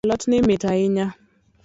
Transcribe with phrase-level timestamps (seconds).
[0.05, 1.05] Alotni mit hainya.